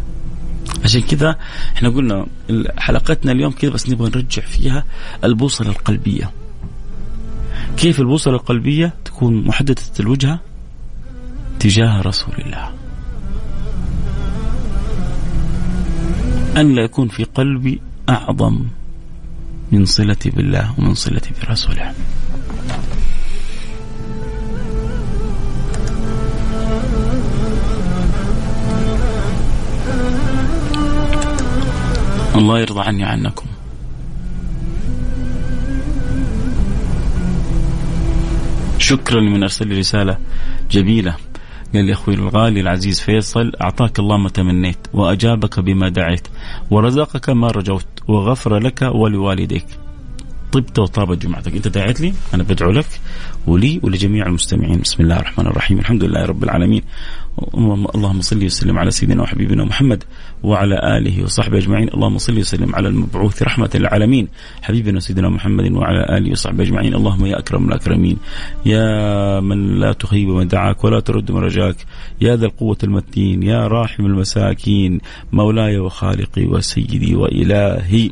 [0.85, 1.37] عشان كذا
[1.77, 2.27] إحنا قلنا
[2.79, 4.85] حلقتنا اليوم كذا بس نبغى نرجع فيها
[5.25, 6.31] البوصلة القلبية.
[7.77, 10.41] كيف البوصلة القلبية تكون محددة الوجهة؟
[11.61, 12.71] تجاه رسول الله.
[16.57, 18.65] أن لا يكون في قلبي أعظم
[19.73, 21.95] من صلتي بالله ومن صلتي برسوله.
[32.35, 33.47] الله يرضى عني عنكم
[38.79, 40.19] شكرا لمن أرسل لي رسالة
[40.71, 41.17] جميلة.
[41.75, 46.29] قال لي أخوي الغالي العزيز فيصل أعطاك الله ما تمنيت وأجابك بما دعيت
[46.71, 49.67] ورزقك ما رجوت وغفر لك ولوالديك.
[50.53, 51.55] طبت وطابت جمعتك.
[51.55, 53.01] أنت دعيت لي؟ أنا بدعو لك
[53.47, 54.81] ولي ولجميع المستمعين.
[54.81, 55.79] بسم الله الرحمن الرحيم.
[55.79, 56.83] الحمد لله رب العالمين.
[57.95, 60.05] اللهم صل وسلم على سيدنا وحبيبنا محمد
[60.43, 61.89] وعلى آله وصحبه أجمعين.
[61.89, 64.29] اللهم صل وسلم على المبعوث رحمة للعالمين.
[64.63, 66.95] حبيبنا سيدنا محمد وعلى آله وصحبه أجمعين.
[66.95, 68.19] اللهم يا أكرم الأكرمين.
[68.67, 71.77] يا من لا تخيب من دعاك ولا ترد من رجاك
[72.21, 73.43] يا ذا القوة المتين.
[73.43, 75.01] يا راحم المساكين.
[75.33, 78.11] مولاي وخالقي وسيدي وإلهي.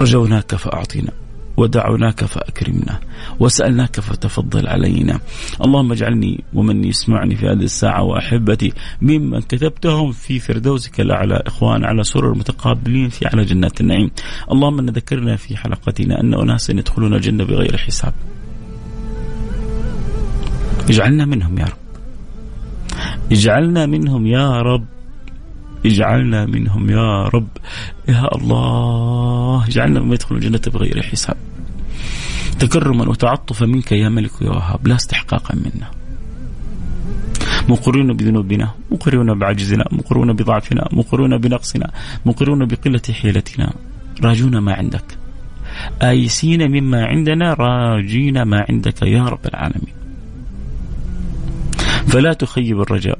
[0.00, 1.12] رجوناك فأعطنا
[1.58, 3.00] ودعوناك فأكرمنا
[3.40, 5.20] وسألناك فتفضل علينا.
[5.64, 11.42] اللهم اجعلني ومن يسمعني في هذه الساعة وأحبتي ممن كتبتهم في فردوسك الأعلى.
[11.46, 14.10] إخوان على سرر متقابلين في أعلى جنات النعيم.
[14.52, 18.14] اللهم ذكرنا في حلقتنا أن أناسا يدخلون الجنة بغير حساب.
[20.88, 21.78] اجعلنا منهم يا رب.
[23.32, 24.84] اجعلنا منهم يا رب.
[25.86, 27.48] اجعلنا منهم يا رب.
[28.08, 31.36] يا الله اجعلنا من يدخل الجنة بغير حساب.
[32.58, 35.90] تكرما وتعطفا منك يا ملك يا وهاب لا استحقاقا منا.
[37.68, 41.90] مقرون بذنوبنا مقرون بعجزنا مقرون بضعفنا مقرون بنقصنا
[42.26, 43.72] مقرون بقلة حيلتنا.
[44.24, 45.18] راجون ما عندك.
[46.02, 49.94] آيسين مما عندنا راجين ما عندك يا رب العالمين.
[52.06, 53.18] فلا تخيب الرجاء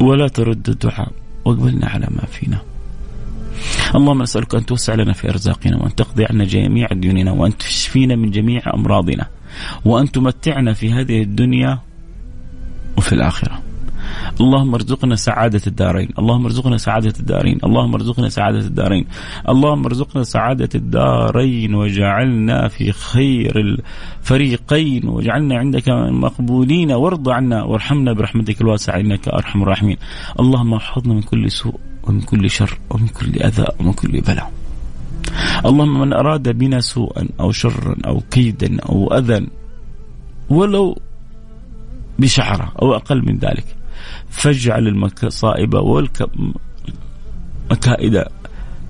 [0.00, 1.12] ولا ترد الدعاء
[1.44, 2.58] واقبلنا على ما فينا.
[3.94, 8.30] اللهم نسألك أن توسع لنا في أرزاقنا وأن تقضي عنا جميع ديوننا وأن تشفينا من
[8.30, 9.26] جميع أمراضنا
[9.84, 11.78] وأن تمتعنا في هذه الدنيا
[12.96, 13.60] وفي الآخرة.
[14.40, 16.08] اللهم ارزقنا سعادة الدارين.
[16.18, 17.58] اللهم ارزقنا سعادة الدارين.
[17.64, 19.06] اللهم ارزقنا سعادة الدارين.
[19.48, 25.88] اللهم ارزقنا سعادة الدارين وجعلنا في خير الفريقين وجعلنا عندك
[26.24, 26.92] مقبولين.
[26.92, 29.00] وارض عنا وارحمنا برحمتك الواسعة.
[29.00, 29.96] إنك أرحم الراحمين.
[30.40, 31.80] اللهم احفظنا من كل سوء
[32.10, 34.52] ومن كل شر ومن كل أذى ومن كل بلاء.
[35.66, 39.46] اللهم من أراد بنا سوءا أو شرا أو كيدا أو أذى
[40.50, 40.98] ولو
[42.18, 43.76] بشعرة أو أقل من ذلك
[44.30, 45.74] فاجعل المصائب
[47.70, 48.24] والمكائد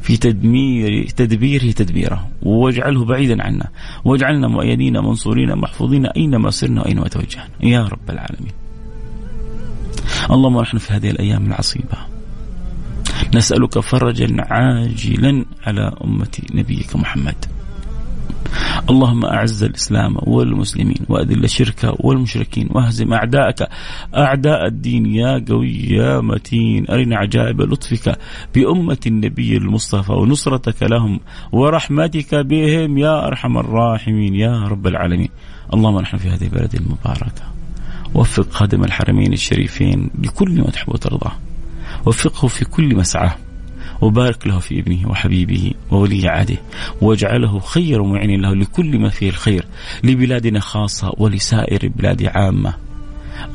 [0.03, 3.68] في تدمير تدبيره تدبيره واجعله بعيدا عنا
[4.05, 7.51] واجعلنا مؤيدين منصورين محفوظين أينما سرنا وأينما توجهنا.
[7.61, 8.53] يا رب العالمين.
[10.31, 12.10] اللهم نحن في هذه الأيام العصيبة.
[13.35, 17.45] نسألك فرجا عاجلا على أمة نبيك محمد.
[18.91, 23.68] اللهم أعز الإسلام والمسلمين وأذل الشرك والمشركين وأهزم أعداءك.
[24.16, 26.91] أعداء الدين يا قوي يا متين.
[26.91, 28.18] أرنا عجائب لطفك
[28.55, 31.20] بأمة النبي المصطفى ونصرتك لهم
[31.53, 35.28] ورحمتك بهم يا أرحم الراحمين يا رب العالمين.
[35.74, 37.43] اللهم نحن في هذه البلد المباركة.
[38.14, 41.33] وفق خادم الحرمين الشريفين لكل ما تحب وترضاه
[42.07, 43.37] وفقه في كل مسعاه
[44.01, 46.57] وبارك له في ابنه وحبيبه وولي عهده
[47.01, 49.65] واجعله خير معين له لكل ما فيه الخير
[50.05, 52.75] لبلادنا خاصة ولسائر البلاد عامة.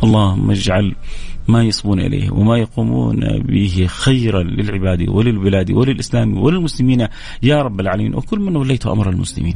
[0.03, 0.95] اللهم اجعل
[1.47, 7.07] ما يصبون إليه وما يقومون به خيرا للعباد وللبلاد وللإسلام وللمسلمين.
[7.43, 9.55] يا رب العالمين وكل من وليت أمر المسلمين.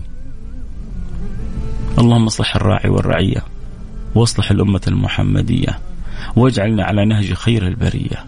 [1.98, 3.44] اللهم اصلح الراعي والرعية
[4.16, 5.80] واصلح الأمة المحمدية
[6.36, 8.26] واجعلنا على نهج خير البرية.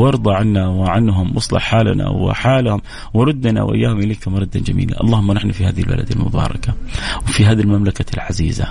[0.00, 2.80] وارضى عنا وعنهم واصلح حالنا وحالهم
[3.14, 6.74] وردنا وإياهم إليك مردا جميلا، اللهم نحن في هذه البلد المباركة
[7.22, 8.66] وفي هذه المملكة العزيزة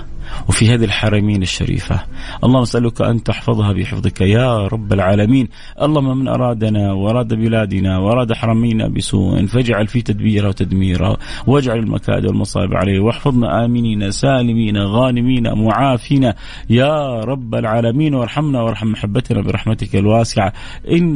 [0.49, 1.99] وفي هذه الحرمين الشريفة.
[2.43, 5.47] اللهم أسألك أن تحفظها بحفظك يا رب العالمين.
[5.81, 11.17] اللهم من أرادنا وأراد بلادنا وأراد حرمينا بسوء فاجعل في تدبيره وتدميره
[11.47, 16.33] واجعل المكائد والمصائب عليه واحفظنا آمنين سالمين غانمين معافين
[16.69, 20.53] يا رب العالمين وارحمنا وارحم محبتنا برحمتك الواسعة.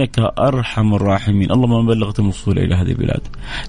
[0.03, 1.51] إنك أرحم الراحمين.
[1.51, 3.21] اللهم بلغت الوصول إلى هذه البلاد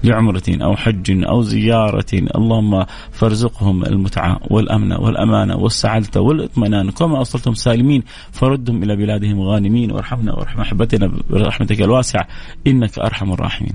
[0.03, 6.91] لعمرة أو حج أو زيارة اللهم فارزقهم المتعة والأمن والأمان الأمانة والسعادة والإطمئنان.
[6.91, 9.91] كما أوصلتم سالمين فردهم إلى بلادهم غانمين.
[9.91, 12.27] وارحمنا وارحم أحبتنا برحمتك الواسعة.
[12.67, 13.73] إنك أرحم الراحمين.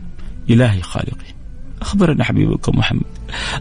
[0.50, 1.39] إلهي خالقي.
[1.82, 3.02] أخبرنا حبيبك محمد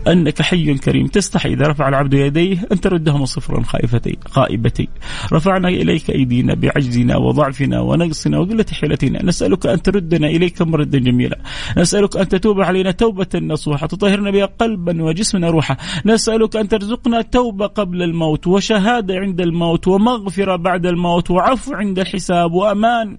[0.07, 4.87] أنك حي كريم تستحي إذا رفع العبد يديه أن تردهما صفرا خائفتين خائبتين
[5.33, 9.25] رفعنا إليك أيدينا بعجزنا وضعفنا ونقصنا وقلة حيلتنا.
[9.25, 11.37] نسألك أن تردنا إليك مردا جميلا.
[11.77, 13.87] نسألك أن تتوب علينا توبة نصوحة.
[13.87, 15.77] تطهرنا بها قلبا وجسما روحا.
[16.05, 22.51] نسألك أن ترزقنا توبة قبل الموت وشهادة عند الموت ومغفرة بعد الموت وعفو عند الحساب
[22.53, 23.17] وأمان.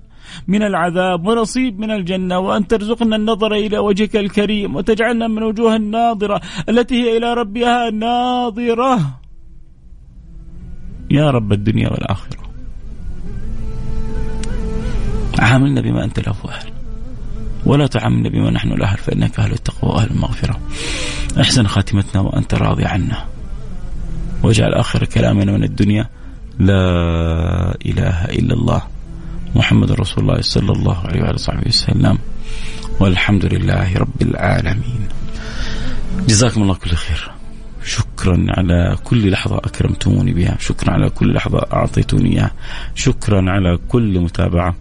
[0.49, 6.41] من العذاب ونصيب من الجنة وأن ترزقنا النظر إلى وجهك الكريم وتجعلنا من وجوه الناظرة
[6.68, 9.21] التي هي إلى ربها ناظرة.
[11.11, 12.41] يا رب الدنيا والآخرة.
[15.39, 16.71] عاملنا بما أنت له أهل
[17.66, 20.61] ولا تعاملنا بما نحن الأهل فإنك أهل التقوى وأهل المغفرة.
[21.41, 23.25] أحسن خاتمتنا وأنت راضي عنا.
[24.43, 26.09] واجعل آخر كلامنا من الدنيا
[26.59, 26.83] لا
[27.87, 28.83] إله إلا الله.
[29.55, 32.19] محمد رسول الله صلى الله عليه وعلى صحبه وسلم.
[33.01, 35.09] والحمد لله رب العالمين.
[36.29, 37.31] جزاكم الله كل خير.
[37.85, 40.57] شكرا على كل لحظة أكرمتموني بها.
[40.61, 42.51] شكرا على كل لحظة أعطيتوني إياها.
[42.95, 44.77] شكرا على كل متابعة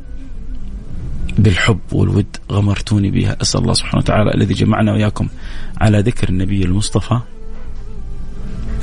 [1.38, 3.38] بالحب والود غمرتوني بها.
[3.42, 5.28] أسأل الله سبحانه وتعالى الذي جمعنا وإياكم
[5.78, 7.20] على ذكر النبي المصطفى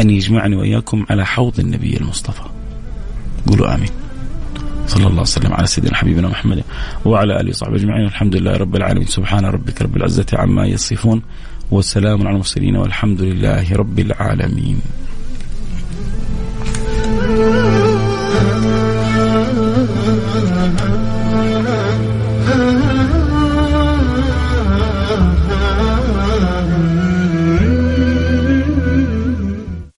[0.01, 2.43] أن يجمعني وإياكم على حوض النبي المصطفى.
[3.47, 3.91] قولوا آمين.
[4.87, 6.65] صلى الله وسلم على سيدنا حبيبنا محمد
[7.05, 8.05] وعلى آله وصحبه أجمعين.
[8.05, 9.07] والحمد لله رب العالمين.
[9.07, 11.23] سبحان ربك رب العزة عما يصفون
[11.71, 14.81] وسلام على المرسلين والحمد لله رب العالمين.